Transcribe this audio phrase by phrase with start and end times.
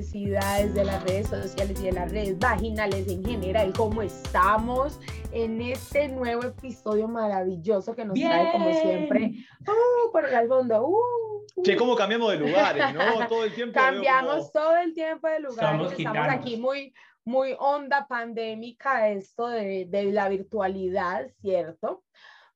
[0.00, 3.72] diversidades de las redes sociales y de las redes vaginales en general.
[3.76, 4.98] ¿Cómo estamos
[5.32, 10.86] en este nuevo episodio maravilloso que nos trae, como siempre, uh, por el fondo?
[10.86, 13.28] Uh, Che, ¿cómo cambiamos de lugares, no?
[13.28, 13.78] Todo el tiempo.
[13.78, 15.92] Cambiamos todo el tiempo de lugares.
[15.98, 16.94] Estamos aquí muy,
[17.24, 22.02] muy onda pandémica, esto de, de la virtualidad, ¿cierto?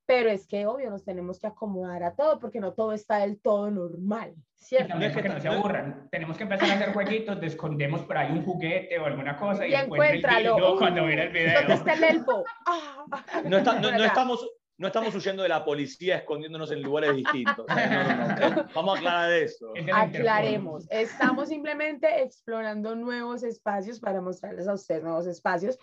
[0.07, 3.41] Pero es que obvio nos tenemos que acomodar a todo porque no todo está del
[3.41, 4.87] todo normal, ¿cierto?
[4.87, 8.19] Y también que no se aburran, tenemos que empezar a hacer jueguitos, te escondemos por
[8.19, 10.77] ahí un juguete o alguna cosa y, y encuéntralo.
[10.77, 11.61] cuando mira el video.
[11.61, 12.45] ¿Dónde está el elfo?
[12.67, 13.05] Ah.
[13.45, 17.67] No, está, no, no, estamos, no estamos huyendo de la policía escondiéndonos en lugares distintos.
[17.69, 17.75] No,
[18.75, 19.73] Vamos a aclarar eso.
[19.95, 20.87] Aclaremos.
[20.91, 25.79] Estamos simplemente explorando nuevos espacios para mostrarles a ustedes nuevos espacios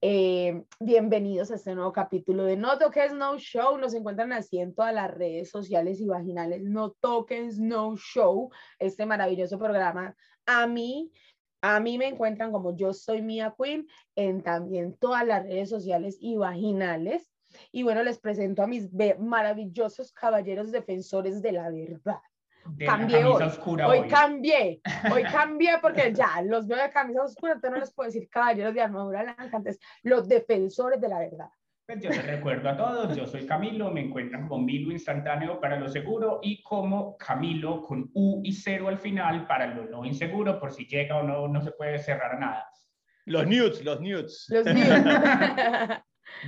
[0.00, 3.78] eh, bienvenidos a este nuevo capítulo de No Toques No Show.
[3.78, 6.62] Nos encuentran así en todas las redes sociales y vaginales.
[6.62, 10.14] No Toques No Show, este maravilloso programa.
[10.46, 11.10] A mí,
[11.62, 16.16] a mí me encuentran como yo soy Mia Queen en también todas las redes sociales
[16.20, 17.32] y vaginales.
[17.72, 22.20] Y bueno, les presento a mis maravillosos caballeros defensores de la verdad
[22.78, 23.42] cambié hoy.
[23.86, 24.08] hoy.
[24.08, 24.80] cambié,
[25.12, 28.74] hoy cambié porque ya los veo de camisa oscura, entonces no les puedo decir caballeros
[28.74, 31.48] de armadura blanca, antes los defensores de la verdad.
[31.86, 35.78] Pues yo les recuerdo a todos, yo soy Camilo, me encuentran con Milo instantáneo para
[35.78, 40.58] lo seguro y como Camilo con U y cero al final para lo no inseguro,
[40.58, 42.66] por si llega o no, no se puede cerrar nada.
[43.26, 44.46] Los nudes, los nudes.
[44.48, 45.04] Los nudes.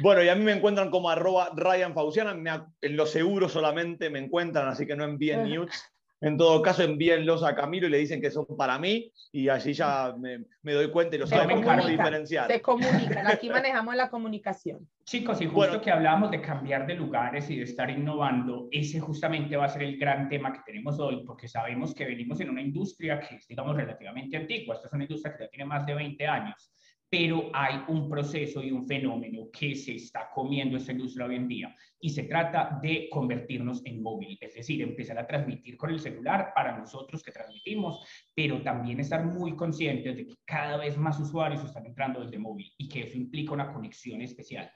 [0.00, 2.32] Bueno, y a mí me encuentran como arroba Ryan Fauciana,
[2.80, 5.84] en lo seguro solamente me encuentran, así que no envíen nudes.
[6.26, 9.72] En todo caso, envíenlos a Camilo y le dicen que son para mí y así
[9.72, 12.50] ya me, doy cuenta y lo saben cómo diferenciar.
[12.50, 14.88] Se comunican, aquí manejamos la comunicación.
[15.04, 19.56] Chicos, y justo que hablamos de cambiar de lugares y de estar innovando, ese justamente
[19.56, 22.60] va a ser el gran tema que tenemos hoy, porque sabemos que venimos en una
[22.60, 24.74] industria que es, digamos, relativamente antigua.
[24.74, 26.72] Esta es una industria que ya tiene más de 20 años
[27.08, 31.48] pero hay un proceso y un fenómeno que se está comiendo esta industria hoy en
[31.48, 36.00] día y se trata de convertirnos en móvil, es decir, empezar a transmitir con el
[36.00, 41.18] celular para nosotros que transmitimos, pero también estar muy conscientes de que cada vez más
[41.20, 44.70] usuarios están entrando desde móvil y que eso implica una conexión especial.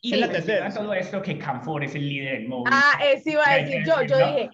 [0.00, 0.28] Y la
[0.72, 2.72] todo esto que Canfor es el líder en móvil.
[2.72, 4.50] Ah, eso iba a decir yo, yo dije,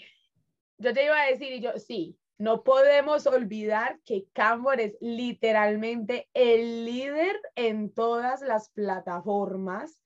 [0.79, 6.29] yo te iba a decir y yo, sí, no podemos olvidar que Canfor es literalmente
[6.35, 10.01] el líder en todas las plataformas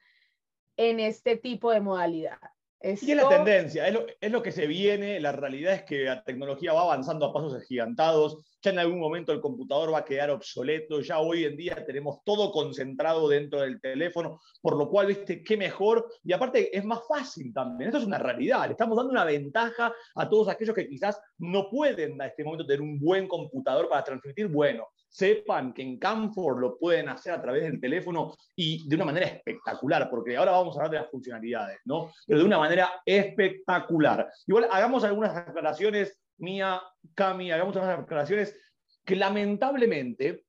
[0.79, 2.39] en este tipo de modalidad.
[2.81, 6.05] Y es la tendencia, es lo, es lo, que se viene, la realidad es que
[6.05, 10.05] la tecnología va avanzando a pasos agigantados, ya en algún momento el computador va a
[10.05, 15.09] quedar obsoleto, ya hoy en día tenemos todo concentrado dentro del teléfono, por lo cual,
[15.09, 18.97] viste, qué mejor, y aparte es más fácil también, esto es una realidad, le estamos
[18.97, 23.01] dando una ventaja a todos aquellos que quizás no pueden a este momento tener un
[23.01, 27.79] buen computador para transmitir, bueno, sepan que en Camfor lo pueden hacer a través del
[27.81, 32.11] teléfono y de una manera espectacular, porque ahora vamos a hablar de las funcionalidades, ¿no?
[32.27, 34.31] Pero de una manera espectacular.
[34.47, 36.83] Igual hagamos algunas aclaraciones Mía,
[37.15, 38.59] Cami, hagamos unas declaraciones
[39.05, 40.45] que lamentablemente,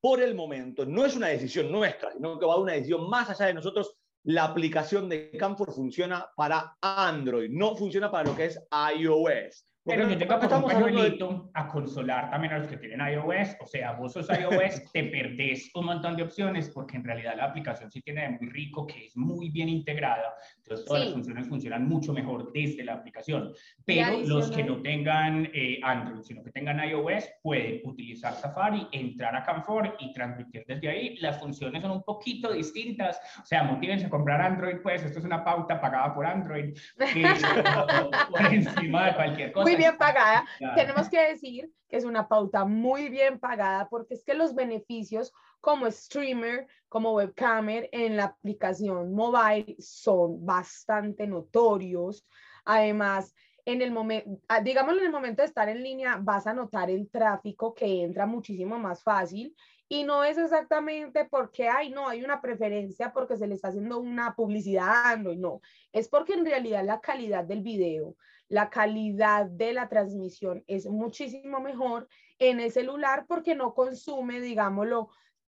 [0.00, 3.28] por el momento, no es una decisión nuestra, sino que va a una decisión más
[3.28, 3.94] allá de nosotros.
[4.24, 8.60] La aplicación de Camfor funciona para Android, no funciona para lo que es
[8.96, 9.66] iOS.
[9.86, 13.56] Pero yo tengo como un a consolar también a los que tienen iOS.
[13.60, 17.44] O sea, vos sos iOS, te perdés un montón de opciones porque en realidad la
[17.44, 20.34] aplicación sí tiene de muy rico, que es muy bien integrada.
[20.58, 23.52] Entonces todas las funciones funcionan mucho mejor desde la aplicación.
[23.84, 29.36] Pero los que no tengan eh, Android, sino que tengan iOS, pueden utilizar Safari, entrar
[29.36, 31.16] a Camfor y transmitir desde ahí.
[31.18, 33.20] Las funciones son un poquito distintas.
[33.40, 36.76] O sea, motívense a comprar Android, pues esto es una pauta pagada por Android.
[38.30, 40.46] por encima de cualquier cosa bien pagada.
[40.74, 45.32] Tenemos que decir que es una pauta muy bien pagada porque es que los beneficios
[45.60, 52.26] como streamer, como webcamer en la aplicación mobile son bastante notorios.
[52.64, 53.34] Además,
[53.64, 56.88] en el momento, ah, digamos en el momento de estar en línea, vas a notar
[56.88, 59.56] el tráfico que entra muchísimo más fácil
[59.88, 63.98] y no es exactamente porque, ay, no, hay una preferencia porque se le está haciendo
[63.98, 65.60] una publicidad a Android, no,
[65.92, 68.16] es porque en realidad la calidad del video,
[68.48, 72.08] la calidad de la transmisión es muchísimo mejor
[72.38, 75.10] en el celular porque no consume, digámoslo,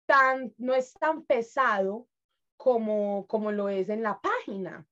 [0.06, 2.09] tan, no es tan pesado
[2.56, 4.87] como, como lo es en la página.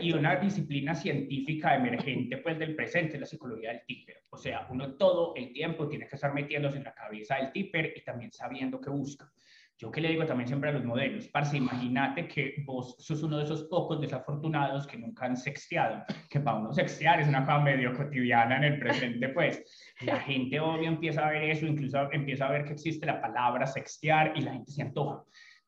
[0.00, 4.22] Y una disciplina científica emergente pues del presente, la psicología del tipper.
[4.30, 7.94] O sea, uno todo el tiempo tiene que estar metiéndose en la cabeza del tipper
[7.96, 9.32] y también sabiendo qué busca.
[9.76, 13.38] Yo que le digo también siempre a los modelos, parce, imagínate que vos sos uno
[13.38, 17.58] de esos pocos desafortunados que nunca han sexteado, que para uno sextear es una cosa
[17.58, 19.64] medio cotidiana en el presente, pues.
[20.02, 23.66] La gente obvio empieza a ver eso, incluso empieza a ver que existe la palabra
[23.66, 25.24] sextear y la gente se antoja.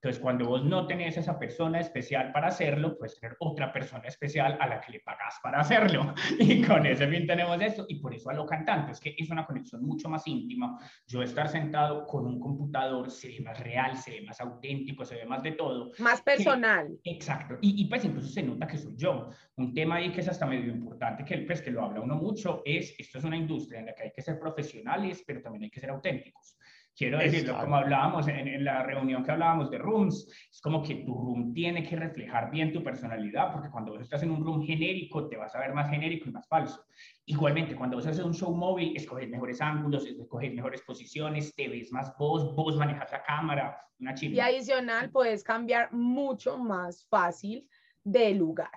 [0.06, 4.56] Entonces, cuando vos no tenés esa persona especial para hacerlo, puedes tener otra persona especial
[4.60, 6.14] a la que le pagas para hacerlo.
[6.38, 7.86] Y con ese fin tenemos esto.
[7.88, 10.78] Y por eso a lo cantante, es que es una conexión mucho más íntima.
[11.08, 15.16] Yo estar sentado con un computador se ve más real, se ve más auténtico, se
[15.16, 15.90] ve más de todo.
[15.98, 16.96] Más personal.
[17.02, 17.58] exacto.
[17.60, 19.30] Y, y, pues incluso se nota que soy yo.
[19.56, 22.62] Un tema ahí que es hasta medio importante, que, pues, que lo habla uno mucho,
[22.64, 25.70] es, esto es una industria en la que hay que ser profesionales, pero también hay
[25.70, 26.56] que ser auténticos.
[26.96, 31.12] Quiero decirlo, como hablábamos en, la reunión que hablábamos de rooms, es como que tu
[31.12, 35.28] room tiene que reflejar bien tu personalidad, porque cuando vos estás en un room genérico,
[35.28, 36.86] te vas a ver más genérico y más falso.
[37.26, 41.92] Igualmente, cuando vos haces un show móvil, escoges mejores ángulos, escoges mejores posiciones, te ves
[41.92, 44.36] más vos, vos manejas la cámara, una chile.
[44.36, 47.68] Y adicional, puedes cambiar mucho más fácil
[48.04, 48.70] de lugar,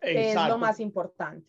[0.00, 1.46] es lo más importante.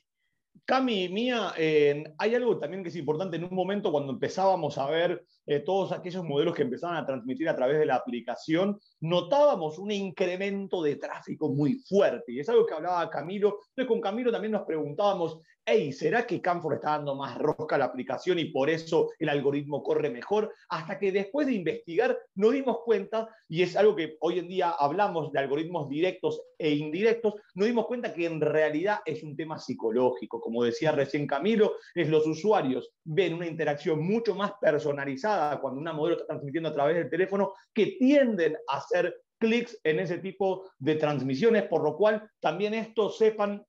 [0.66, 5.26] Cami, Mía, hay algo también que es importante en un momento cuando empezábamos a ver
[5.46, 9.92] eh, todos aquellos modelos que empezaban a transmitir a través de la aplicación, notábamos un
[9.92, 12.32] incremento de tráfico muy fuerte.
[12.32, 13.60] Y es algo que hablaba Camilo.
[13.70, 17.80] Entonces con Camilo también nos preguntábamos, hey, ¿será que Canfor está dando más rosca a
[17.80, 20.54] la aplicación y por eso el algoritmo corre mejor?
[20.70, 24.72] Hasta que después de investigar nos dimos cuenta, y es algo que hoy en día
[24.72, 29.58] hablamos de algoritmos directos e indirectos, nos dimos cuenta que en realidad es un tema
[29.58, 30.42] psicológico.
[30.42, 35.94] Como decía recién Camilo, es los usuarios ven una interacción mucho más personalizada cuando una
[35.94, 40.70] modelo está transmitiendo a través del teléfono que tienden a hacer clics en ese tipo
[40.80, 43.64] de transmisiones, por lo cual también esto sepan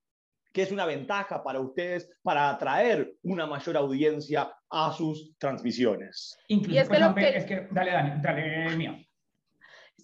[0.53, 6.37] que es una ventaja para ustedes para atraer una mayor audiencia a sus transmisiones.
[6.47, 8.97] Incluso, es, que es que, dale, Dani, dale, mío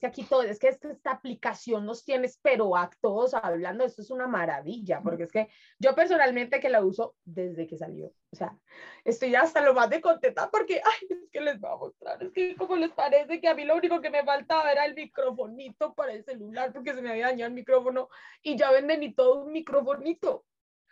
[0.00, 4.10] que aquí todo, es que esta, aplicación nos tiene, pero a todos hablando, esto es
[4.10, 5.48] una maravilla, porque es que
[5.78, 8.56] yo personalmente que la uso desde que salió, o sea,
[9.04, 12.32] estoy hasta lo más de contenta porque, ay, es que les voy a mostrar, es
[12.32, 15.94] que como les parece que a mí lo único que me faltaba era el microfonito
[15.94, 18.08] para el celular, porque se me había dañado el micrófono,
[18.42, 20.46] y ya venden y todo un microfonito,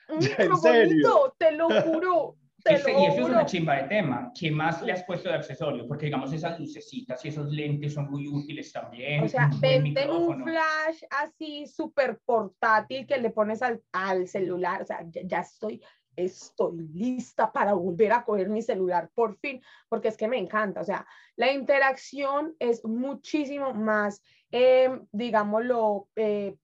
[0.08, 2.36] un microfonito, te lo juro.
[2.70, 4.32] Y eso es una chimba de tema.
[4.38, 5.86] ¿Qué más le has puesto de accesorio?
[5.86, 9.24] Porque, digamos, esas lucecitas y esos lentes son muy útiles también.
[9.24, 14.82] O sea, venden un flash así súper portátil que le pones al, al celular.
[14.82, 15.82] O sea, ya, estoy,
[16.16, 20.80] estoy lista para volver a coger mi celular, por fin, porque es que me encanta.
[20.80, 21.06] O sea,
[21.36, 26.56] la interacción es muchísimo más, eh, digámoslo, eh,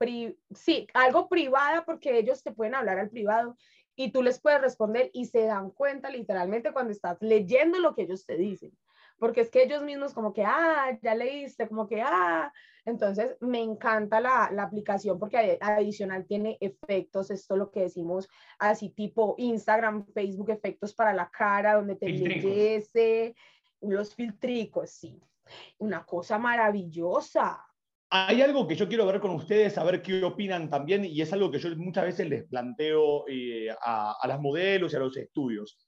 [0.55, 3.57] sí, algo privada, porque ellos te pueden hablar al privado
[3.97, 8.03] y tú les puedes responder y se dan cuenta literalmente cuando estás leyendo lo que
[8.03, 8.77] ellos te dicen.
[9.19, 12.53] Porque es que ellos mismos como que, ah, ya leíste, como que, ah,
[12.85, 18.91] entonces me encanta la, la aplicación porque adicional tiene efectos, esto lo que decimos así
[18.91, 23.35] tipo Instagram, Facebook, efectos para la cara, donde te embellece,
[23.81, 25.21] los filtricos, sí.
[25.79, 27.65] Una cosa maravillosa.
[28.11, 31.51] Hay algo que yo quiero ver con ustedes, saber qué opinan también, y es algo
[31.51, 35.79] que yo muchas veces les planteo eh, a, a las modelos y a los estudios.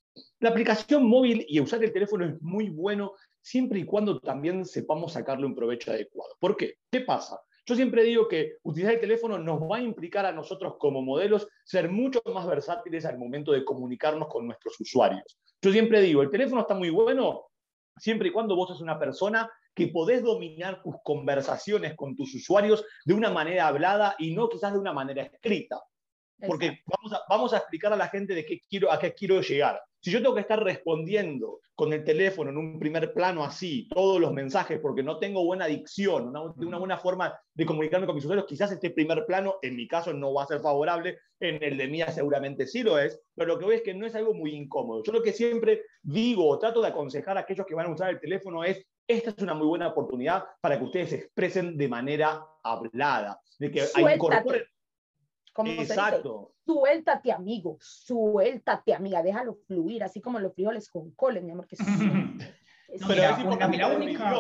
[0.41, 5.13] La aplicación móvil y usar el teléfono es muy bueno siempre y cuando también sepamos
[5.13, 6.35] sacarle un provecho adecuado.
[6.41, 6.75] ¿Por qué?
[6.91, 7.39] ¿Qué pasa?
[7.65, 11.49] Yo siempre digo que utilizar el teléfono nos va a implicar a nosotros como modelos
[11.65, 15.39] ser mucho más versátiles al momento de comunicarnos con nuestros usuarios.
[15.61, 17.47] Yo siempre digo, el teléfono está muy bueno
[17.97, 22.83] siempre y cuando vos sos una persona que podés dominar tus conversaciones con tus usuarios
[23.05, 25.81] de una manera hablada y no quizás de una manera escrita.
[26.47, 29.41] Porque vamos a, vamos a, explicar a la gente de qué quiero, a qué quiero
[29.41, 29.81] llegar.
[30.01, 34.21] Si yo tengo que estar respondiendo con el teléfono en un primer plano así, todos
[34.21, 38.25] los mensajes, porque no tengo buena dicción, una, una buena forma de comunicarme con mis
[38.25, 41.77] usuarios, quizás este primer plano, en mi caso, no va a ser favorable, en el
[41.77, 44.33] de mía seguramente sí lo es, pero lo que veo es que no es algo
[44.33, 45.03] muy incómodo.
[45.03, 48.11] Yo lo que siempre digo o trato de aconsejar a aquellos que van a usar
[48.11, 51.89] el teléfono es, esta es una muy buena oportunidad para que ustedes se expresen de
[51.89, 54.65] manera hablada, de que incorporen
[55.65, 56.53] Exacto.
[56.65, 61.67] Suéltate, amigo, suéltate, amiga, déjalo fluir, así como los frijoles con coles, mi amor.
[61.67, 61.77] Que
[63.07, 63.15] Pero
[63.79, 64.33] la, única,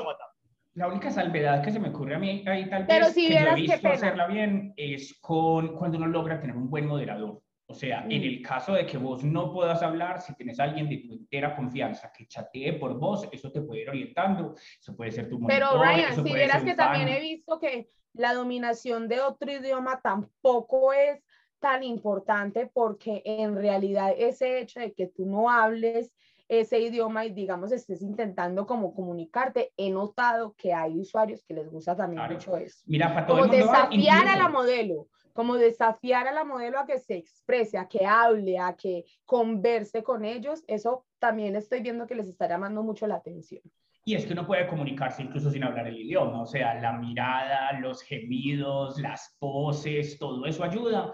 [0.74, 3.50] la única salvedad que se me ocurre a mí ahí tal vez si que yo
[3.50, 7.40] he visto hacerla bien es con cuando uno logra tener un buen moderador.
[7.68, 8.24] O sea, en mm.
[8.24, 11.56] el caso de que vos no puedas hablar, si tienes a alguien de tu entera
[11.56, 15.70] confianza que chatee por vos, eso te puede ir orientando, eso puede ser tu monitor,
[15.70, 20.92] Pero Ryan, si vieras que también he visto que la dominación de otro idioma tampoco
[20.92, 21.20] es
[21.58, 26.12] tan importante porque en realidad ese hecho de que tú no hables
[26.48, 31.68] ese idioma y digamos estés intentando como comunicarte, he notado que hay usuarios que les
[31.68, 32.78] gusta también mucho eso.
[32.86, 36.98] Mira, para todo como desafiar a la modelo, como desafiar a la modelo a que
[36.98, 42.16] se exprese, a que hable, a que converse con ellos, eso también estoy viendo que
[42.16, 43.62] les está llamando mucho la atención.
[44.04, 47.72] Y es que uno puede comunicarse incluso sin hablar el idioma, o sea, la mirada,
[47.80, 51.12] los gemidos, las poses, todo eso ayuda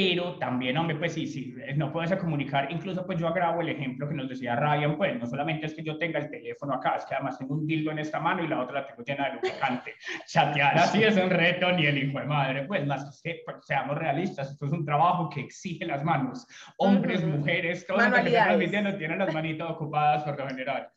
[0.00, 4.08] pero también, hombre, pues sí, sí, no puedes comunicar, incluso pues yo agravo el ejemplo
[4.08, 7.04] que nos decía Ryan, pues no solamente es que yo tenga el teléfono acá, es
[7.04, 9.34] que además tengo un dildo en esta mano y la otra la tengo llena de
[9.34, 9.94] lubricante.
[10.26, 13.98] Chatear así es un reto, ni el hijo de madre, pues más que pues, seamos
[13.98, 18.96] realistas, esto es un trabajo que exige las manos, hombres, mujeres, todos los que transmitiendo
[18.96, 20.88] tienen las manitas ocupadas por lo general.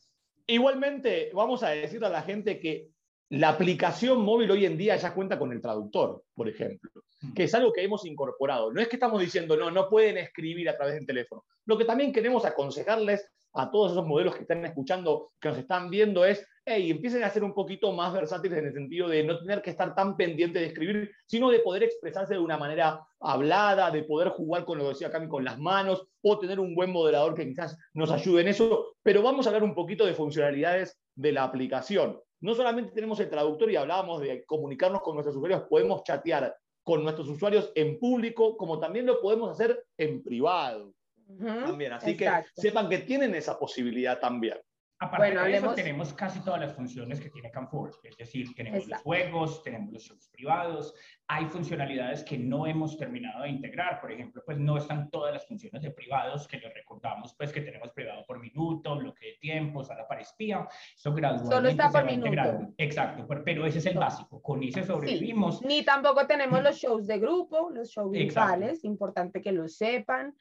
[0.46, 2.89] Igualmente, vamos a decir a la gente que
[3.29, 6.91] la aplicación móvil hoy en día ya cuenta con el traductor, por ejemplo,
[7.35, 8.71] que es algo que hemos incorporado.
[8.71, 11.43] No es que estamos diciendo, no, no pueden escribir a través del teléfono.
[11.65, 15.89] Lo que también queremos aconsejarles a todos esos modelos que están escuchando, que nos están
[15.89, 19.39] viendo, es, hey, empiecen a ser un poquito más versátiles en el sentido de no
[19.39, 23.91] tener que estar tan pendiente de escribir, sino de poder expresarse de una manera hablada,
[23.91, 26.91] de poder jugar con lo que decía Cami, con las manos, o tener un buen
[26.91, 28.95] moderador que quizás nos ayude en eso.
[29.03, 33.29] Pero vamos a hablar un poquito de funcionalidades de la aplicación no solamente tenemos el
[33.29, 38.57] traductor y hablábamos de comunicarnos con nuestros usuarios, podemos chatear con nuestros usuarios en público,
[38.57, 40.93] como también lo podemos hacer en privado.
[41.38, 41.93] también.
[41.93, 44.57] Así que sepan que tienen esa posibilidad también.
[45.01, 49.01] Aparte de eso, tenemos casi todas las funciones que tiene Canfor, es decir, tenemos los
[49.01, 50.93] juegos, tenemos los shows privados,
[51.25, 55.47] hay funcionalidades que no hemos terminado de integrar, por ejemplo, pues no están todas las
[55.47, 58.23] funciones de privados que les recordamos, pues que tenemos privado
[58.61, 62.73] minuto, bloque de tiempo, sala para espía, eso gradualmente Solo está por minuto.
[62.77, 65.61] Exacto, pero ese es el básico, con ese sobrevivimos.
[65.63, 70.33] Ni tampoco tenemos los shows de grupo, los shows virtuales, importante que lo sepan.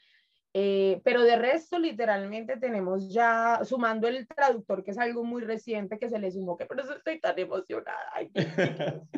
[0.52, 5.96] Eh, pero de resto, literalmente tenemos ya, sumando el traductor, que es algo muy reciente
[5.96, 8.10] que se le sumó, que por eso estoy tan emocionada.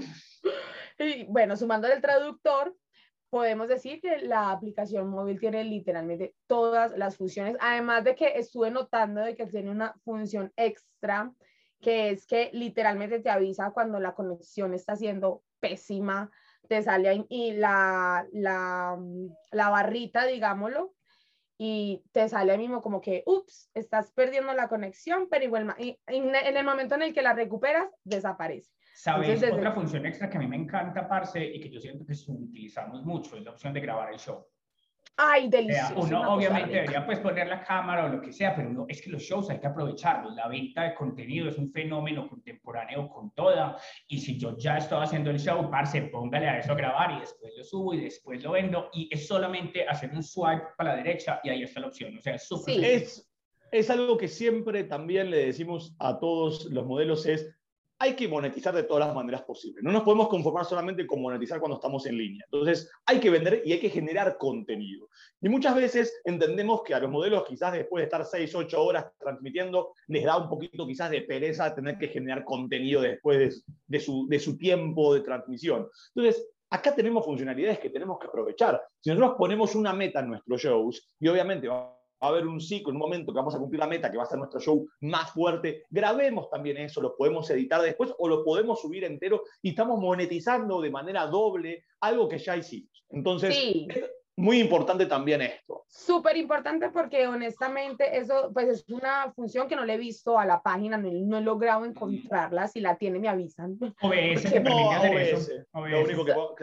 [0.98, 2.76] y bueno, sumando el traductor,
[3.32, 8.70] podemos decir que la aplicación móvil tiene literalmente todas las funciones, además de que estuve
[8.70, 11.32] notando de que tiene una función extra,
[11.80, 16.30] que es que literalmente te avisa cuando la conexión está siendo pésima,
[16.68, 18.98] te sale ahí y la, la,
[19.50, 20.92] barrita, digámoslo,
[21.56, 26.64] y te sale mismo como que, ups, estás perdiendo la conexión, pero y en el
[26.66, 28.70] momento en el que la recuperas, desaparece.
[28.94, 29.42] ¿Sabes?
[29.50, 33.04] Otra función extra que a mí me encanta, Parce, y que yo siento que utilizamos
[33.04, 34.46] mucho, es la opción de grabar el show.
[35.16, 35.94] Ay, delicioso.
[36.00, 39.10] uno obviamente debería pues poner la cámara o lo que sea, pero no, es que
[39.10, 40.34] los shows hay que aprovecharlos.
[40.34, 43.76] La venta de contenido es un fenómeno contemporáneo con toda.
[44.06, 47.20] Y si yo ya estoy haciendo el show, parce, póngale a eso a grabar y
[47.20, 48.88] después lo subo y después lo vendo.
[48.94, 52.16] Y es solamente hacer un swipe para la derecha y ahí está la opción.
[52.16, 52.74] O sea, es súper.
[52.74, 52.84] Sí.
[52.84, 53.32] Es,
[53.70, 57.54] es algo que siempre también le decimos a todos los modelos: es
[58.02, 59.84] hay que monetizar de todas las maneras posibles.
[59.84, 62.44] No nos podemos conformar solamente con monetizar cuando estamos en línea.
[62.50, 65.08] Entonces, hay que vender y hay que generar contenido.
[65.40, 69.06] Y muchas veces entendemos que a los modelos, quizás después de estar 6, 8 horas
[69.20, 74.28] transmitiendo, les da un poquito quizás de pereza tener que generar contenido después de, su,
[74.40, 75.86] su tiempo de transmisión.
[76.12, 78.82] Entonces, acá tenemos funcionalidades que tenemos que aprovechar.
[78.98, 82.92] Si nosotros ponemos una meta en nuestros shows, y obviamente va a haber un ciclo,
[82.92, 85.32] un momento que vamos a cumplir la meta, que va a ser nuestro show más
[85.32, 90.00] fuerte, grabemos también eso, lo podemos editar después o lo podemos subir entero y estamos
[90.00, 93.04] monetizando de manera doble algo que ya hicimos.
[93.10, 93.56] Entonces,
[93.88, 95.84] es muy importante también esto.
[95.88, 100.46] Súper importante porque honestamente eso pues es una función que no le he visto a
[100.46, 103.76] la página, no, he logrado encontrarla, si la tiene me avisan.
[104.00, 105.52] OBS te permite hacer eso.
[105.74, 106.54] Lo único que puedo,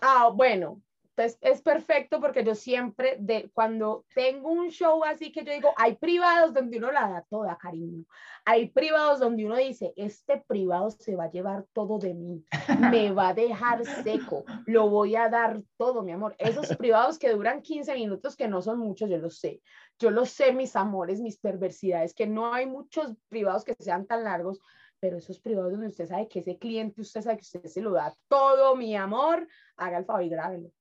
[0.00, 0.82] Ah, bueno,
[1.16, 5.72] entonces es perfecto porque yo siempre, de, cuando tengo un show así que yo digo,
[5.76, 8.04] hay privados donde uno la da toda, cariño.
[8.44, 12.44] Hay privados donde uno dice, este privado se va a llevar todo de mí,
[12.90, 16.34] me va a dejar seco, lo voy a dar todo, mi amor.
[16.36, 19.62] Esos privados que duran 15 minutos, que no son muchos, yo lo sé.
[20.00, 24.24] Yo lo sé, mis amores, mis perversidades, que no hay muchos privados que sean tan
[24.24, 24.58] largos,
[24.98, 27.92] pero esos privados donde usted sabe que ese cliente, usted sabe que usted se lo
[27.92, 30.72] da todo, mi amor, haga el favor y grábelo.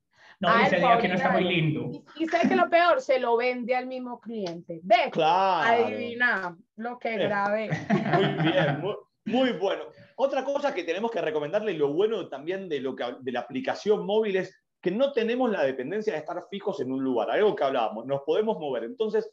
[0.44, 2.04] No, ah, ese día que no está muy lindo.
[2.18, 4.82] Y, sé que lo peor, se lo vende al mismo cliente.
[4.84, 5.86] Ve, claro.
[5.86, 7.70] adivina lo que grabé.
[8.14, 8.84] Muy bien,
[9.26, 9.86] muy, bueno.
[10.18, 14.06] Otra cosa que tenemos que recomendarle, lo bueno también de, lo que, de la aplicación
[14.06, 17.64] móvil es que no tenemos la dependencia de estar fijos en un lugar, algo que
[17.64, 18.84] hablábamos, nos podemos mover.
[18.84, 19.32] Entonces,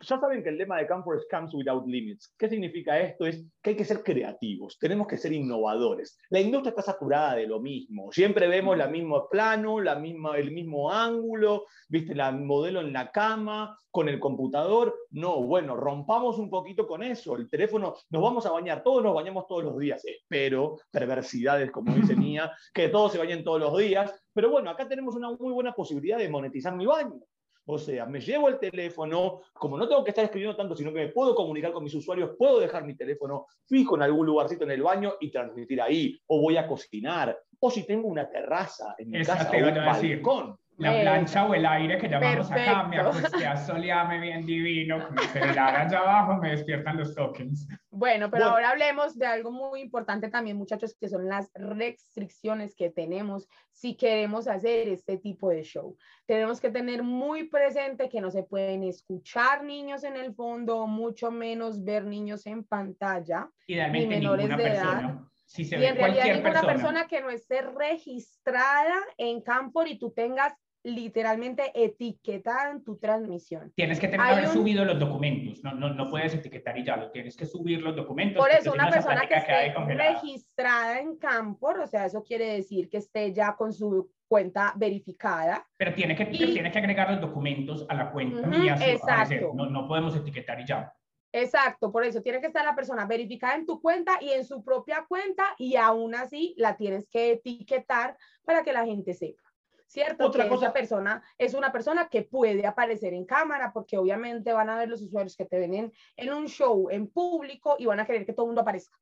[0.00, 2.34] ya saben que el lema de Camphor es Comes Without Limits.
[2.38, 3.26] ¿Qué significa esto?
[3.26, 6.18] Es que hay que ser creativos, tenemos que ser innovadores.
[6.30, 8.12] La industria está saturada de lo mismo.
[8.12, 12.14] Siempre vemos el mismo plano, la misma, el mismo ángulo, ¿viste?
[12.14, 14.94] La modelo en la cama, con el computador.
[15.10, 17.34] No, bueno, rompamos un poquito con eso.
[17.36, 20.04] El teléfono, nos vamos a bañar, todos nos bañamos todos los días.
[20.04, 24.12] Espero, perversidades, como dice Mía, que todos se bañen todos los días.
[24.34, 27.20] Pero bueno, acá tenemos una muy buena posibilidad de monetizar mi baño.
[27.68, 31.00] O sea, me llevo el teléfono, como no tengo que estar escribiendo tanto, sino que
[31.00, 34.70] me puedo comunicar con mis usuarios, puedo dejar mi teléfono fijo en algún lugarcito en
[34.70, 36.16] el baño y transmitir ahí.
[36.28, 37.36] O voy a cocinar.
[37.58, 41.64] O si tengo una terraza en mi casa o un balcón la plancha o el
[41.64, 46.36] aire que llamamos acá, me acosté a solearme bien divino, con el celular allá abajo,
[46.40, 47.68] me despiertan los tokens.
[47.90, 52.90] Bueno, pero ahora hablemos de algo muy importante también, muchachos, que son las restricciones que
[52.90, 55.96] tenemos si queremos hacer este tipo de show.
[56.26, 61.30] Tenemos que tener muy presente que no se pueden escuchar niños en el fondo, mucho
[61.30, 65.20] menos ver niños en pantalla, ni menores de edad.
[65.46, 66.72] Si se y en realidad ninguna persona.
[66.72, 70.52] persona que no esté registrada en Campor y tú tengas
[70.86, 73.72] literalmente etiquetada en tu transmisión.
[73.74, 77.36] Tienes que tener subido los documentos, no, no, no, puedes etiquetar y ya, lo tienes
[77.36, 78.40] que subir los documentos.
[78.40, 82.98] Por eso, una persona que esté registrada en Campor, o sea, eso quiere decir que
[82.98, 85.66] esté ya con su cuenta verificada.
[85.76, 88.76] Pero tiene que, tiene que agregar los documentos a la cuenta mía.
[88.80, 89.52] Exacto.
[89.54, 90.92] No, no podemos etiquetar y ya.
[91.32, 94.64] Exacto, por eso tiene que estar la persona verificada en tu cuenta y en su
[94.64, 99.42] propia cuenta y aún así la tienes que etiquetar para que la gente sepa.
[99.86, 100.26] ¿Cierto?
[100.26, 100.66] Otra que cosa.
[100.66, 104.88] esa persona es una persona que puede aparecer en cámara, porque obviamente van a ver
[104.88, 108.32] los usuarios que te ven en, un show en público y van a querer que
[108.32, 108.96] todo el mundo aparezca.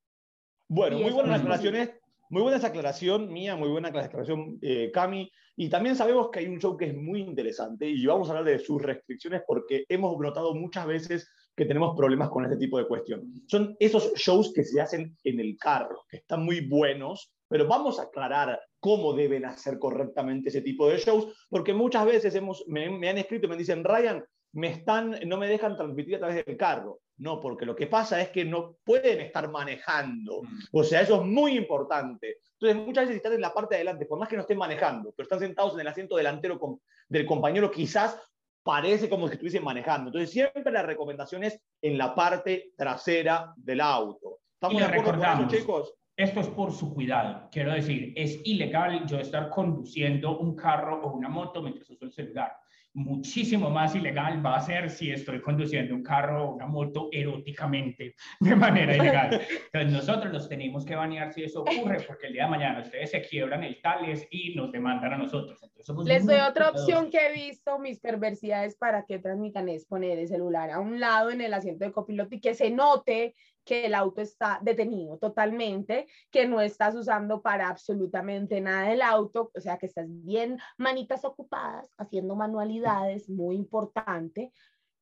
[0.67, 1.91] Bueno, muy buenas aclaraciones.
[2.29, 5.31] Muy buena esa aclaración mía, muy buena aclaración eh, Cami.
[5.55, 8.45] Y también sabemos que hay un show que es muy interesante y vamos a hablar
[8.45, 12.87] de sus restricciones porque hemos notado muchas veces que tenemos problemas con este tipo de
[12.87, 13.31] cuestión.
[13.47, 17.99] Son esos shows que se hacen en el carro, que están muy buenos, pero vamos
[17.99, 22.85] a aclarar cómo deben hacer correctamente ese tipo de shows, porque muchas veces hemos, me,
[22.85, 24.23] han escrito y me dicen, Ryan,
[24.53, 26.99] me están, no me dejan transmitir a través del carro.
[27.17, 30.43] No, porque lo que pasa es que no pueden estar manejando.
[30.43, 30.59] Mm.
[30.73, 32.39] O sea, eso es muy importante.
[32.59, 35.13] Entonces, muchas veces están en la parte de adelante, por más que no estén manejando,
[35.15, 36.59] pero están sentados en el asiento delantero
[37.07, 38.19] del compañero, quizás
[38.63, 40.09] parece como si estuviesen manejando.
[40.09, 44.39] Entonces, siempre la recomendación es en la parte trasera del auto.
[44.53, 45.93] ¿Estamos de acuerdo con eso, chicos?
[46.17, 47.49] Esto es por su cuidado.
[47.51, 52.11] Quiero decir, es ilegal yo estar conduciendo un carro o una moto mientras uso el
[52.11, 52.51] celular
[52.95, 58.15] muchísimo más ilegal va a ser si estoy conduciendo un carro o una moto eróticamente
[58.39, 59.41] de manera ilegal.
[59.65, 63.11] Entonces nosotros los tenemos que banear si eso ocurre, porque el día de mañana ustedes
[63.11, 65.59] se quiebran el tales y nos demandan a nosotros.
[66.05, 70.27] Les doy otra opción que he visto, mis perversidades para que transmitan es poner el
[70.27, 73.95] celular a un lado en el asiento de copiloto y que se note que el
[73.95, 79.77] auto está detenido totalmente, que no estás usando para absolutamente nada el auto, o sea,
[79.77, 84.51] que estás bien manitas ocupadas haciendo manualidades, muy importante,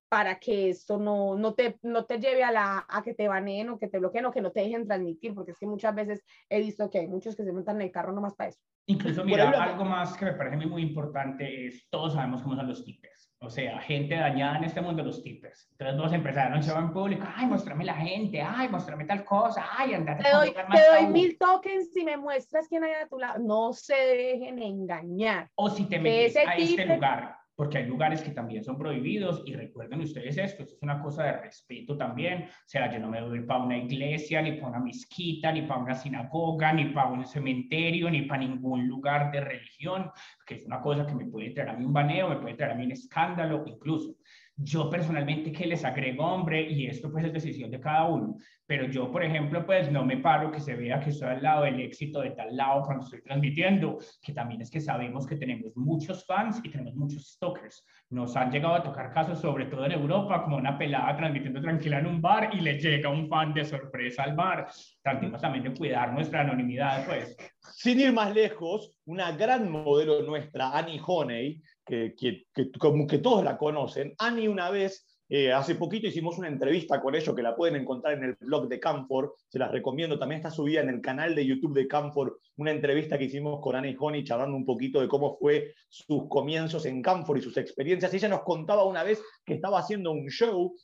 [0.10, 3.69] para que esto no, no, te, no te lleve a, la, a que te baneen
[3.69, 6.23] o que te bloqueen o que no te dejen transmitir, porque es que muchas veces
[6.49, 8.60] he visto que hay muchos que se montan en el carro nomás para eso.
[8.86, 12.86] Incluso, mira, algo más que me parece muy importante es, todos sabemos cómo son los
[12.86, 13.12] tippers.
[13.43, 15.67] O sea, gente dañada en este mundo, los tippers.
[15.71, 19.65] Entonces, los empresarios se van en público, ay, muéstrame la gente, ay, muéstrame tal cosa,
[19.77, 23.19] ay, andate Te doy, te doy mil tokens si me muestras quién hay a tu
[23.19, 23.39] lado.
[23.39, 25.49] No se dejen engañar.
[25.56, 29.53] O si te metes a este lugar porque hay lugares que también son prohibidos y
[29.53, 33.21] recuerden ustedes esto, esto es una cosa de respeto también, o sea, yo no me
[33.21, 37.25] voy para una iglesia, ni para una mezquita, ni para una sinagoga, ni para un
[37.25, 40.09] cementerio, ni para ningún lugar de religión,
[40.45, 42.71] que es una cosa que me puede traer a mí un baneo, me puede traer
[42.71, 44.15] a mí un escándalo, incluso.
[44.55, 48.88] Yo personalmente que les agrego, hombre, y esto pues es decisión de cada uno, pero
[48.88, 51.82] yo, por ejemplo, pues no me paro que se vea que estoy al lado del
[51.82, 56.26] éxito de tal lado cuando estoy transmitiendo, que también es que sabemos que tenemos muchos
[56.26, 57.86] fans y tenemos muchos stalkers.
[58.10, 61.99] Nos han llegado a tocar casos, sobre todo en Europa, como una pelada transmitiendo tranquila
[61.99, 64.67] en un bar y le llega un fan de sorpresa al bar.
[65.02, 67.36] Tratemos también de cuidar nuestra anonimidad, pues.
[67.60, 72.45] Sin ir más lejos, una gran modelo nuestra, Annie Honey, que, que,
[72.80, 74.13] como que todos la conocen.
[74.19, 78.13] Annie una vez, eh, hace poquito hicimos una entrevista con ellos que la pueden encontrar
[78.13, 81.43] en el blog de Camfor, se las recomiendo, también está subida en el canal de
[81.43, 85.35] YouTube de Camfor, una entrevista que hicimos con Annie Honey charlando un poquito de cómo
[85.39, 88.13] fue sus comienzos en Camfor y sus experiencias.
[88.13, 90.75] Ella nos contaba una vez que estaba haciendo un show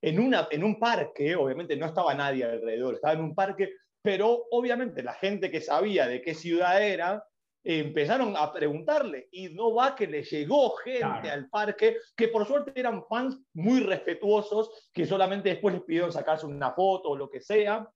[0.00, 4.46] en, una, en un parque, obviamente no estaba nadie alrededor, estaba en un parque, pero
[4.52, 7.22] obviamente la gente que sabía de qué ciudad era
[7.64, 12.72] empezaron a preguntarle y no va que le llegó gente al parque que por suerte
[12.74, 17.40] eran fans muy respetuosos que solamente después les pidieron sacarse una foto o lo que
[17.40, 17.88] sea.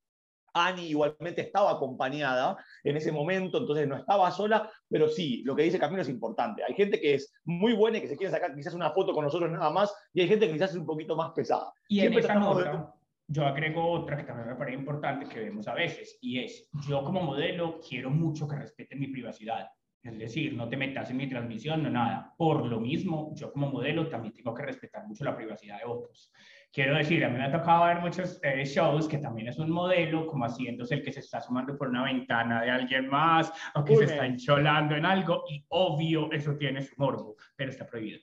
[0.55, 5.62] Annie igualmente estaba acompañada en ese momento, entonces no estaba sola, pero sí, lo que
[5.62, 6.62] dice Camilo es importante.
[6.62, 9.25] Hay gente que es muy buena y que se quiere sacar quizás una foto con
[9.25, 11.72] nosotros nada más, y hay gente que quizás es un poquito más pesada.
[11.88, 12.92] Y en esa nota,
[13.33, 17.03] yo agrego otra que también me parece importante que vemos a veces, y es, yo
[17.03, 19.68] como modelo quiero mucho que respeten mi privacidad.
[20.03, 22.35] Es decir, no te metas en mi transmisión, no nada.
[22.37, 26.33] Por lo mismo, yo como modelo también tengo que respetar mucho la privacidad de otros.
[26.73, 29.71] Quiero decir, a mí me ha tocado ver muchos eh, shows que también es un
[29.71, 33.85] modelo, como haciéndose el que se está sumando por una ventana de alguien más o
[33.85, 38.21] que se está encholando en algo, y obvio, eso tiene su morbo, pero está prohibido.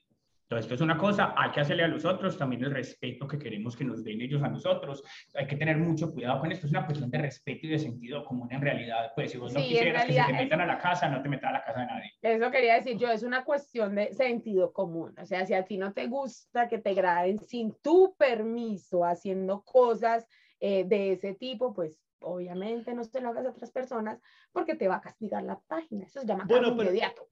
[0.49, 3.37] Entonces, esto es una cosa, hay que hacerle a los otros también el respeto que
[3.37, 5.03] queremos que nos den ellos a nosotros.
[5.35, 6.65] Hay que tener mucho cuidado con esto.
[6.65, 9.11] Es una cuestión de respeto y de sentido común en realidad.
[9.13, 11.51] Pues si vos no quisieras que se te metan a la casa, no te metas
[11.51, 12.13] a la casa de nadie.
[12.23, 15.13] Eso quería decir yo, es una cuestión de sentido común.
[15.21, 19.61] O sea, si a ti no te gusta que te graben sin tu permiso haciendo
[19.61, 20.25] cosas
[20.59, 24.19] eh, de ese tipo, pues obviamente no se lo hagas a otras personas
[24.51, 26.05] porque te va a castigar la página.
[26.05, 27.29] Eso se llama bueno, inmediato.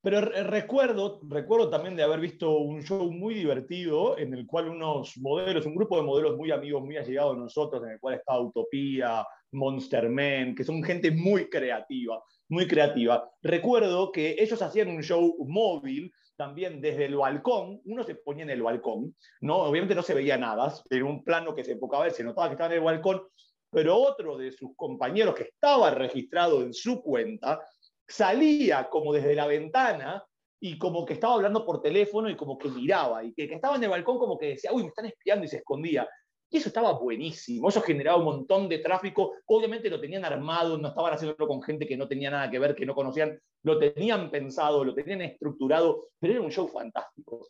[0.00, 5.18] Pero recuerdo, recuerdo también de haber visto un show muy divertido en el cual unos
[5.18, 8.38] modelos, un grupo de modelos muy amigos, muy allegados a nosotros, en el cual está
[8.38, 13.28] Utopía, Monster Men, que son gente muy creativa, muy creativa.
[13.42, 18.50] Recuerdo que ellos hacían un show móvil también desde el balcón, uno se ponía en
[18.50, 19.56] el balcón, ¿no?
[19.56, 22.72] Obviamente no se veía nada, en un plano que se enfocaba, se notaba que estaba
[22.72, 23.22] en el balcón,
[23.70, 27.60] pero otro de sus compañeros que estaba registrado en su cuenta
[28.08, 30.24] salía como desde la ventana
[30.60, 33.84] y como que estaba hablando por teléfono y como que miraba, y que, estaba en
[33.84, 36.08] el balcón como que decía, uy, me están espiando y se escondía.
[36.50, 40.88] Y eso estaba buenísimo, eso generaba un montón de tráfico, obviamente lo tenían armado, no
[40.88, 44.30] estaban haciéndolo con gente que no tenía nada que ver, que no conocían, lo tenían
[44.30, 47.46] pensado, lo tenían estructurado, pero era un show fantástico.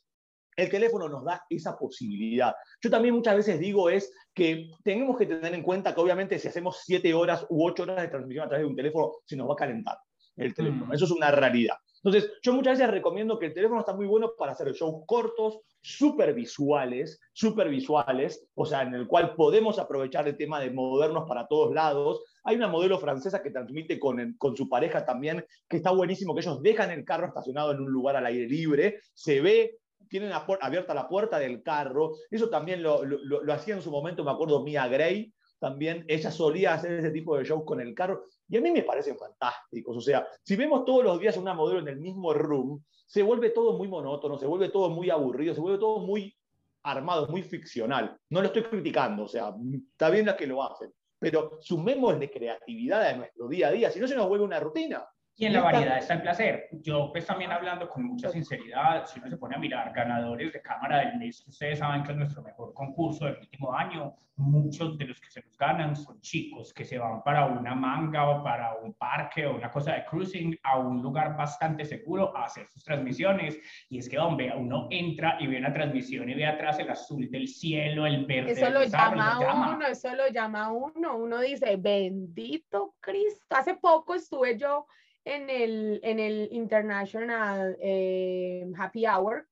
[0.56, 2.52] El teléfono nos da esa posibilidad.
[2.82, 6.48] Yo también muchas veces digo es que tenemos que tener en cuenta que obviamente si
[6.48, 9.48] hacemos siete horas u ocho horas de transmisión a través de un teléfono, se nos
[9.48, 9.96] va a calentar
[10.38, 10.92] el teléfono.
[10.92, 11.77] Eso es una realidad.
[12.03, 15.59] Entonces, yo muchas veces recomiendo que el teléfono está muy bueno para hacer shows cortos,
[15.81, 21.29] súper visuales, súper visuales, o sea, en el cual podemos aprovechar el tema de movernos
[21.29, 22.22] para todos lados.
[22.44, 26.40] Hay una modelo francesa que transmite con, con su pareja también, que está buenísimo, que
[26.40, 30.94] ellos dejan el carro estacionado en un lugar al aire libre, se ve tienen abierta
[30.94, 32.14] la puerta del carro.
[32.31, 36.30] Eso también lo, lo, lo, hacía en su momento, me acuerdo, Mia Gray, también ella
[36.30, 38.24] solía hacer ese tipo de shows con el carro.
[38.48, 39.96] Y a mí me parecen fantásticos.
[39.96, 43.50] O sea, si vemos todos los días una modelo en el mismo room, se vuelve
[43.50, 46.34] todo muy monótono, se vuelve todo muy aburrido, se vuelve todo muy
[46.82, 48.16] armado, muy ficcional.
[48.30, 49.54] No lo estoy criticando, o sea,
[49.92, 53.90] está bien las que lo hacen, pero sumemos de creatividad a nuestro día a día,
[53.90, 55.06] si no se nos vuelve una rutina.
[55.40, 56.68] Y en la variedad está el placer.
[56.72, 60.61] Yo pues también hablando con mucha sinceridad, si uno se pone a mirar ganadores de
[60.61, 65.05] Cámara del Mes, ustedes saben que es nuestro mejor concurso del último año, muchos de
[65.05, 68.74] los que se nos ganan son chicos que se van para una manga o para
[68.83, 72.83] un parque o una cosa de cruising a un lugar bastante seguro a hacer sus
[72.83, 73.59] transmisiones.
[73.88, 77.31] Y es que, hombre, uno entra y ve una transmisión y ve atrás el azul
[77.31, 78.53] del cielo, el verde.
[78.53, 81.16] Eso lo llama, uno, eso lo llama uno.
[81.16, 83.57] Uno dice, bendito Cristo.
[83.57, 84.87] Hace poco estuve yo
[85.28, 89.46] en el, en el International eh, Happy Hour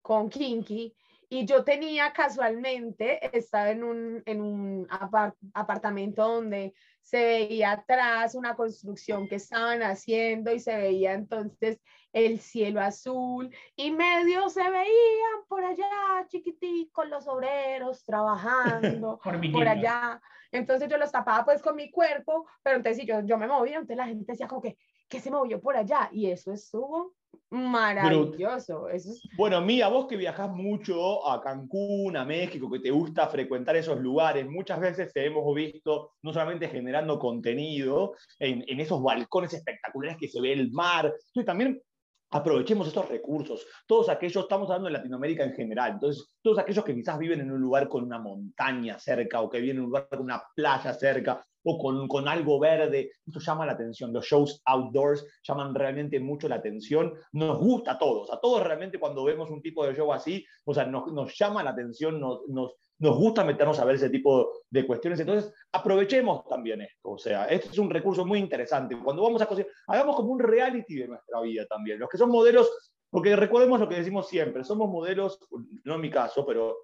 [0.00, 0.94] con Kinky
[1.30, 4.88] y yo tenía casualmente, estaba en un, en un
[5.52, 11.78] apartamento donde se veía atrás una construcción que estaban haciendo y se veía entonces
[12.14, 15.86] el cielo azul y medio se veían por allá
[16.28, 19.20] chiquiticos los obreros trabajando
[19.52, 20.18] por, allá.
[20.50, 23.98] Entonces yo los tapaba pues con mi cuerpo, pero entonces yo, yo me movía, entonces
[23.98, 27.14] la gente decía como que, que se movió por allá y eso estuvo
[27.50, 28.88] maravilloso.
[28.88, 33.76] Eso Bueno, Mía, vos que viajás mucho a Cancún, a México, que te gusta frecuentar
[33.76, 39.54] esos lugares, muchas veces te hemos visto no solamente generando contenido en, en esos balcones
[39.54, 41.80] espectaculares que se ve el mar, sino también
[42.30, 43.66] aprovechemos estos recursos.
[43.86, 47.50] Todos aquellos, estamos hablando de Latinoamérica en general, entonces todos aquellos que quizás viven en
[47.50, 50.92] un lugar con una montaña cerca o que viven en un lugar con una playa
[50.92, 54.12] cerca o con, con algo verde, esto llama la atención.
[54.12, 57.14] Los shows outdoors llaman realmente mucho la atención.
[57.32, 60.72] Nos gusta a todos, a todos realmente cuando vemos un tipo de show así, o
[60.72, 64.52] sea, nos, nos llama la atención, nos, nos nos gusta meternos a ver ese tipo
[64.70, 65.20] de cuestiones.
[65.20, 67.10] Entonces, aprovechemos también esto.
[67.10, 68.96] O sea, este es un recurso muy interesante.
[68.96, 71.98] Cuando vamos a cocinar, hagamos como un reality de nuestra vida también.
[71.98, 75.38] Los que son modelos, porque recordemos lo que decimos siempre, somos modelos,
[75.84, 76.76] no en mi caso, pero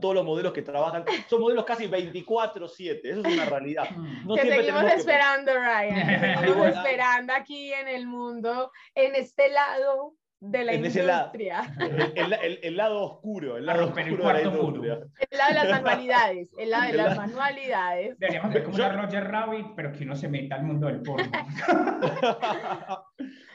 [0.00, 3.84] todos los modelos que trabajan, son modelos casi 24/7, eso es una realidad.
[4.02, 4.26] Mm.
[4.26, 10.64] No que seguimos esperando, Ryan, seguimos esperando aquí en el mundo, en este lado de
[10.64, 11.72] la industria.
[12.16, 14.98] el, lado oscuro, el lado oscuro de la industria.
[15.30, 18.18] El lado de las manualidades, el lado de las manualidades.
[18.18, 21.30] Deberíamos ver como una Roger Rabbit, pero que uno se meta al mundo del porno.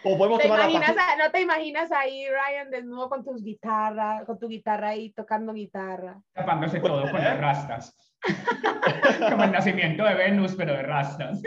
[0.03, 4.47] o podemos ¿Te imaginas ¿No te imaginas ahí, Ryan, desnudo con tus guitarras, con tu
[4.47, 6.21] guitarra ahí, tocando guitarra?
[6.31, 8.06] Tapándose todo con las rastas.
[9.29, 11.41] Como el nacimiento de Venus, pero de rastas.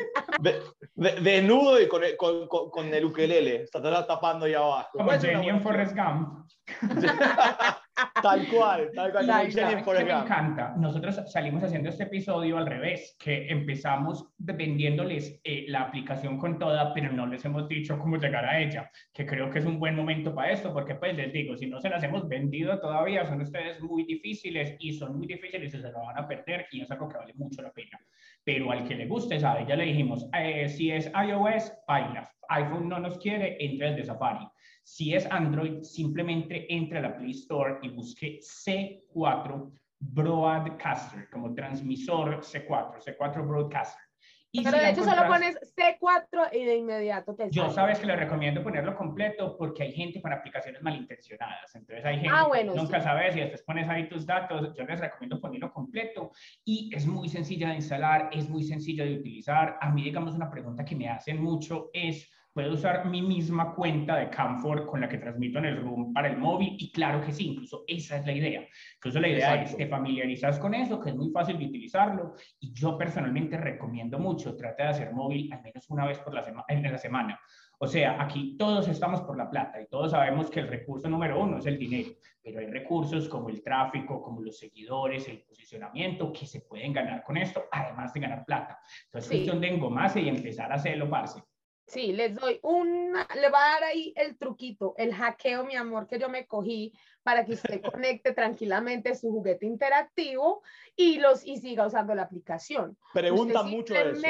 [0.95, 4.91] Desnudo y con el, con, con, el ukelele, está tapando ahí abajo.
[4.93, 6.51] Como Jenny en Forrest Gump.
[8.23, 10.05] tal cual, tal cual.
[10.05, 10.75] me encanta.
[10.77, 16.93] Nosotros salimos haciendo este episodio al revés, que empezamos vendiéndoles eh, la aplicación con toda,
[16.95, 19.95] pero no les hemos dicho cómo llegar a ella, que creo que es un buen
[19.95, 23.41] momento para esto, porque pues les digo, si no se las hemos vendido todavía, son
[23.41, 26.91] ustedes muy difíciles y son muy difíciles y se lo van a perder y es
[26.91, 27.99] algo que vale mucho la pena.
[28.45, 32.31] Pero al que le guste, sabe, ya le dijimos, eh, si es iOS, baila.
[32.49, 34.47] iPhone no nos quiere, entra de Safari.
[34.83, 42.40] Si es Android, simplemente entre a la Play Store y busque C4 Broadcaster, como transmisor
[42.40, 44.11] C4, C4 Broadcaster.
[44.53, 48.16] Y Pero de hecho solo pones C4 y de inmediato te Yo sabes que le
[48.16, 51.73] recomiendo ponerlo completo porque hay gente con aplicaciones malintencionadas.
[51.77, 54.75] Entonces hay gente ah, bueno, que nunca sabes y después pones ahí tus datos.
[54.77, 56.33] Yo les recomiendo ponerlo completo
[56.64, 59.79] y es muy sencilla de instalar, es muy sencilla de utilizar.
[59.81, 64.17] A mí, digamos, una pregunta que me hacen mucho es puedo usar mi misma cuenta
[64.17, 67.33] de Camfor con la que transmito en el room para el móvil y claro que
[67.33, 68.67] sí, incluso esa es la idea.
[68.97, 72.73] Incluso la idea es te familiarizas con eso, que es muy fácil de utilizarlo y
[72.73, 76.83] yo personalmente recomiendo mucho, trate de hacer móvil al menos una vez por la en
[76.83, 77.41] la semana.
[77.83, 81.41] O sea, aquí todos estamos por la plata y todos sabemos que el recurso número
[81.41, 82.11] uno es el dinero,
[82.43, 87.23] pero hay recursos como el tráfico, como los seguidores, el posicionamiento, que se pueden ganar
[87.23, 88.79] con esto, además de ganar plata.
[89.07, 91.43] Entonces, es cuestión de engomarse y empezar a hacerlo, parce.
[91.90, 96.07] Sí, les doy una, le va a dar ahí el truquito, el hackeo, mi amor,
[96.07, 96.92] que yo me cogí
[97.24, 100.62] para que usted conecte tranquilamente su juguete interactivo
[100.94, 102.96] y, los, y siga usando la aplicación.
[103.12, 104.22] Pregunta mucho eso.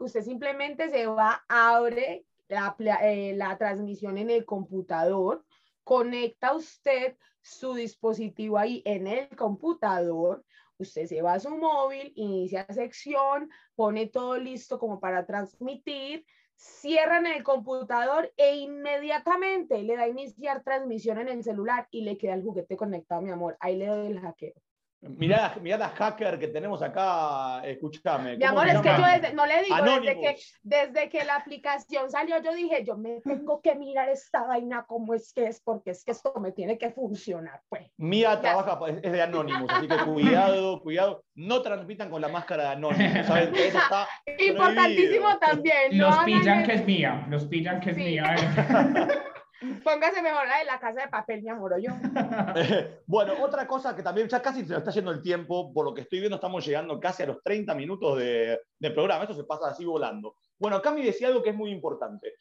[0.00, 5.44] Usted simplemente se va, abre la, eh, la transmisión en el computador,
[5.84, 10.44] conecta usted su dispositivo ahí en el computador,
[10.78, 16.26] usted se va a su móvil, inicia sección, pone todo listo como para transmitir,
[16.58, 22.34] cierran el computador e inmediatamente le da iniciar transmisión en el celular y le queda
[22.34, 23.56] el juguete conectado, mi amor.
[23.60, 24.54] Ahí le doy el hackeo.
[25.00, 28.36] Mira, mira la hacker que tenemos acá, escúchame.
[28.36, 32.42] Mi amor, es que yo no le digo, desde que, desde que la aplicación salió,
[32.42, 36.04] yo dije, yo me tengo que mirar esta vaina como es que es, porque es
[36.04, 37.88] que esto me tiene que funcionar, pues.
[37.96, 42.64] Mía trabaja, pues, es de Anonymous, así que cuidado, cuidado, no transmitan con la máscara
[42.64, 43.54] de Anonymous, ¿saben?
[43.54, 44.08] Eso está
[44.38, 45.96] Importantísimo también.
[45.96, 48.34] Los pillan que es mía, los pillan que es mía.
[49.60, 51.90] Póngase mejor la de la casa de papel, mi amor, yo.
[53.06, 55.92] bueno, otra cosa que también ya casi se nos está yendo el tiempo, por lo
[55.92, 58.60] que estoy viendo estamos llegando casi a los 30 minutos de,
[58.94, 60.36] programa, esto se pasa así volando.
[60.58, 62.34] Bueno, Cami decía algo que es muy importante.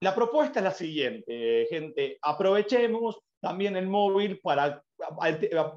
[0.00, 4.82] la propuesta es la siguiente, gente, aprovechemos también el móvil para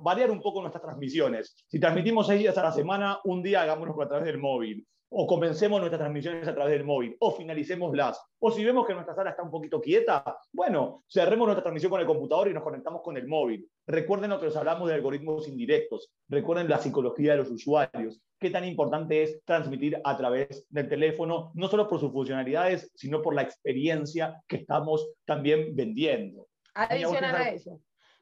[0.02, 1.56] variar un poco nuestras transmisiones.
[1.68, 5.26] Si transmitimos seis días a la semana, un día hagámoslo a través del móvil o
[5.28, 9.32] comencemos nuestras transmisiones a través del móvil, o finalicémoslas, o si vemos que nuestra sala
[9.32, 13.18] está un poquito quieta, bueno, cerremos nuestra transmisión con el computador y nos conectamos con
[13.18, 13.68] el móvil.
[13.88, 18.50] Recuerden lo que nos hablamos de algoritmos indirectos, recuerden la psicología de los usuarios, qué
[18.50, 23.34] tan importante es transmitir a través del teléfono, no solo por sus funcionalidades, sino por
[23.34, 26.48] la experiencia que estamos también vendiendo.
[26.76, 27.80] Adicional a eso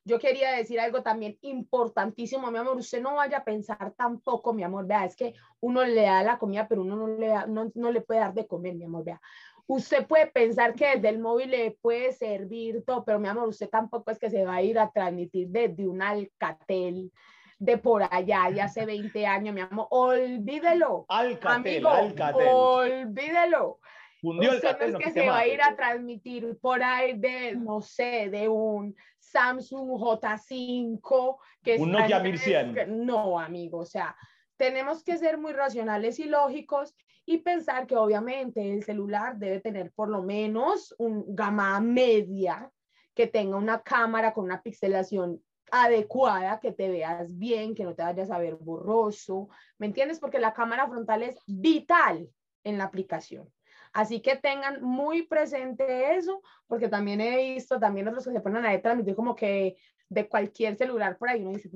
[0.07, 4.63] yo quería decir algo también importantísimo, mi amor, usted no vaya a pensar tampoco, mi
[4.63, 7.69] amor, vea, es que uno le da la comida, pero uno no le, da, no,
[7.75, 9.21] no le puede dar de comer, mi amor, vea.
[9.67, 13.69] Usted puede pensar que desde el móvil le puede servir todo, pero mi amor, usted
[13.69, 17.11] tampoco es que se va a ir a transmitir desde un Alcatel,
[17.59, 21.05] de por allá, de hace 20 años, mi amor, olvídelo.
[21.09, 22.47] Alcatel, amigo, Alcatel.
[22.49, 23.79] Olvídelo.
[24.23, 28.29] Usted no es que se va a ir a transmitir por ahí de, no sé,
[28.31, 28.95] de un
[29.37, 33.05] Samsung J5, que un Nokia 1100.
[33.05, 34.15] No, amigo, o sea,
[34.57, 39.91] tenemos que ser muy racionales y lógicos y pensar que obviamente el celular debe tener
[39.91, 42.71] por lo menos un gama media,
[43.13, 48.03] que tenga una cámara con una pixelación adecuada, que te veas bien, que no te
[48.03, 50.19] vayas a ver borroso, ¿me entiendes?
[50.19, 52.27] Porque la cámara frontal es vital
[52.63, 53.51] en la aplicación.
[53.97, 58.63] Así que tengan muy presente eso, porque también he visto también otros que se ponen
[58.63, 59.75] a transmitir como que
[60.09, 61.69] de cualquier celular por ahí uno dice,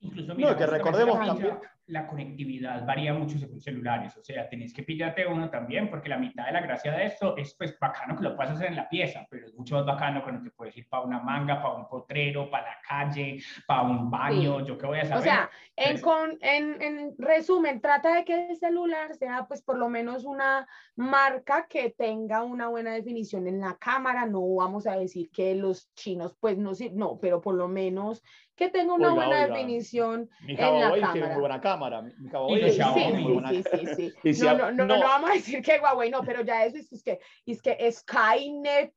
[0.00, 4.72] Incluso, mira, no, que recordemos también la conectividad varía mucho según celulares, o sea, tenés
[4.72, 8.16] que pillarte uno también, porque la mitad de la gracia de esto es pues bacano
[8.16, 10.76] que lo puedas hacer en la pieza, pero es mucho más bacano cuando te puedes
[10.76, 14.86] ir para una manga, para un potrero, para la calle, para un baño, yo qué
[14.86, 15.18] voy a saber.
[15.18, 19.76] O sea, en, con, en, en, resumen, trata de que el celular sea pues por
[19.76, 24.96] lo menos una marca que tenga una buena definición en la cámara, no vamos a
[24.96, 28.22] decir que los chinos pues no, no pero por lo menos
[28.54, 31.12] que tenga una buena definición en la cámara.
[31.12, 32.02] tiene muy buena cámara.
[32.02, 35.80] Mi Huawei sí, sí, sí, sí, sí, No, no, no, no, vamos a decir que
[35.80, 38.94] Huawei no, pero ya eso es, que, es que Skynet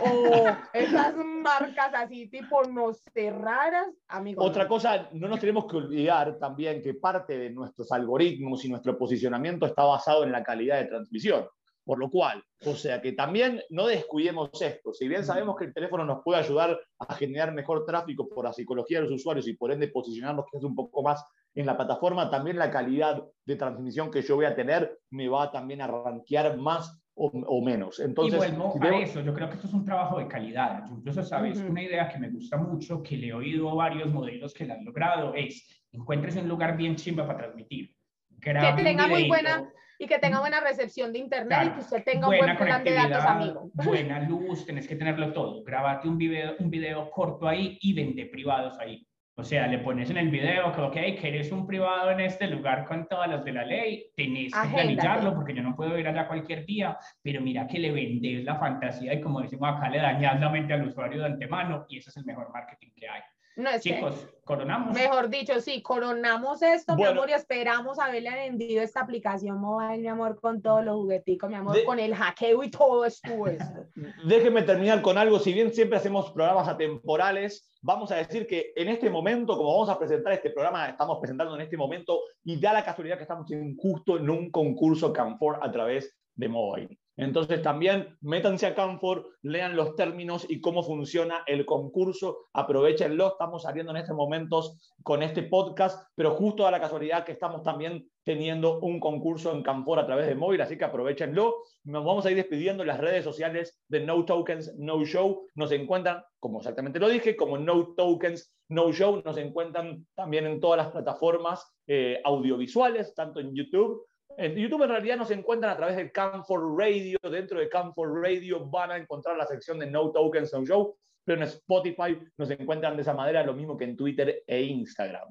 [0.00, 4.42] o esas marcas así tipo no sé raras, amigo.
[4.42, 8.96] Otra cosa, no nos tenemos que olvidar también que parte de nuestros algoritmos y nuestro
[8.96, 11.46] posicionamiento está basado en la calidad de transmisión.
[11.86, 14.92] Por lo cual, o sea que también no descuidemos esto.
[14.92, 18.52] Si bien sabemos que el teléfono nos puede ayudar a generar mejor tráfico por la
[18.52, 21.76] psicología de los usuarios y por ende posicionarnos que es un poco más en la
[21.76, 25.86] plataforma, también la calidad de transmisión que yo voy a tener me va también a
[25.86, 28.00] rankear más o, menos.
[28.00, 30.84] Entonces, y vuelvo a eso, yo creo que esto es un trabajo de calidad.
[30.90, 34.52] incluso, sabes, una idea que me gusta mucho, que le he oído a varios modelos
[34.52, 37.94] que la han logrado, es encuentres un lugar bien chimba para transmitir.
[38.40, 42.28] que tenga muy buena y que tenga buena recepción de internet y que usted tenga
[42.28, 43.70] un buen plan de datos, amigo.
[43.74, 45.62] Buena luz, tenés que tenerlo todo.
[45.64, 49.06] Grabate un video, un video corto ahí y vende privados ahí.
[49.38, 52.46] O sea, le pones en el video que, ok, que eres un privado en este
[52.46, 56.08] lugar con todas las de la ley, tenés que planillarlo porque yo no puedo ir
[56.08, 59.98] allá cualquier día, pero mira que le vendes la fantasía y como decimos acá, le
[59.98, 63.20] dañas la mente al usuario de antemano y ese es el mejor marketing que hay.
[63.56, 64.94] No, es Chicos, coronamos.
[64.94, 70.08] Mejor dicho, sí, coronamos esto, mi amor, y esperamos haberle vendido esta aplicación mobile, mi
[70.08, 73.30] amor, con todos los jugueticos, mi amor, con el hackeo y todo esto.
[74.26, 75.38] Déjenme terminar con algo.
[75.38, 79.88] Si bien siempre hacemos programas atemporales, vamos a decir que en este momento, como vamos
[79.88, 83.50] a presentar este programa, estamos presentando en este momento, y da la casualidad que estamos
[83.52, 86.98] en, justo en un concurso Canfor a través de mobile.
[87.16, 93.62] Entonces también métanse a Canfor, lean los términos y cómo funciona el concurso, aprovechenlo, estamos
[93.62, 98.06] saliendo en estos momentos con este podcast, pero justo a la casualidad que estamos también
[98.22, 101.54] teniendo un concurso en Canfor a través de móvil, así que aprovechenlo.
[101.84, 105.46] Nos vamos a ir despidiendo en las redes sociales de No Tokens, No Show.
[105.54, 109.22] Nos encuentran, como exactamente lo dije, como No Tokens, No Show.
[109.24, 114.04] Nos encuentran también en todas las plataformas eh, audiovisuales, tanto en YouTube
[114.36, 117.18] en YouTube en realidad nos encuentran a través de Camfor Radio.
[117.22, 121.40] Dentro de Camfor Radio van a encontrar la sección de No Tokens No Show, pero
[121.40, 125.28] en Spotify nos encuentran de esa manera, lo mismo que en Twitter e Instagram.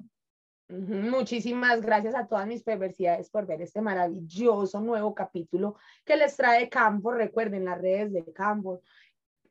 [0.68, 6.68] Muchísimas gracias a todas mis perversidades por ver este maravilloso nuevo capítulo que les trae
[6.68, 7.16] Camfor.
[7.16, 8.80] Recuerden las redes de Camfor.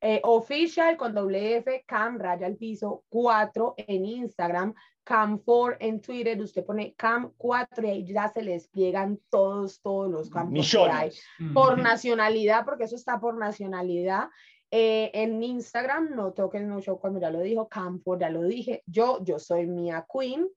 [0.01, 4.73] Eh, official con WF, Cam, raya al piso 4 en Instagram,
[5.05, 10.29] Cam4 en Twitter, usted pone Cam4 y ahí ya se le despliegan todos, todos los
[10.29, 11.11] campos que hay.
[11.53, 14.29] Por nacionalidad, porque eso está por nacionalidad.
[14.71, 18.83] Eh, en Instagram, no toques no show cuando ya lo dijo, Cam4 ya lo dije.
[18.87, 20.47] Yo, yo soy Mia Queen,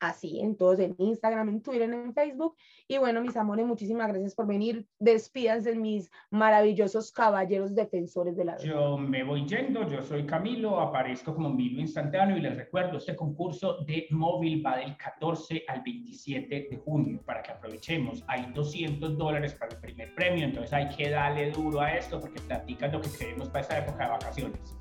[0.00, 2.56] así, entonces en Instagram, en Twitter, en Facebook.
[2.88, 4.86] Y bueno, mis amores, muchísimas gracias por venir.
[4.98, 8.64] Despídanse mis maravillosos caballeros defensores de la vida.
[8.64, 13.14] Yo me voy yendo, yo soy Camilo, aparezco como Milo instantáneo y les recuerdo, este
[13.14, 18.24] concurso de móvil va del 14 al 27 de junio para que aprovechemos.
[18.26, 22.40] Hay 200 dólares para el primer premio, entonces hay que darle duro a esto porque
[22.40, 24.79] platican lo que queremos para esta época de vacaciones.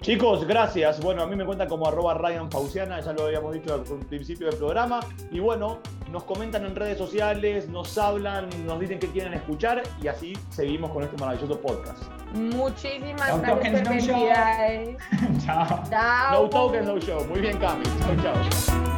[0.00, 1.00] Chicos, gracias.
[1.00, 4.48] Bueno, a mí me cuentan como arroba Ryan Pausiana, ya lo habíamos dicho al principio
[4.48, 5.00] del programa.
[5.30, 5.78] Y bueno,
[6.10, 10.90] nos comentan en redes sociales, nos hablan, nos dicen que quieren escuchar y así seguimos
[10.90, 12.02] con este maravilloso podcast.
[12.34, 14.96] Muchísimas gracias por venir.
[15.44, 15.82] Chao.
[15.88, 16.42] Chao.
[16.42, 17.24] No tokens, no show.
[17.26, 17.84] Muy bien, Cami.
[17.84, 18.93] Chao, chao.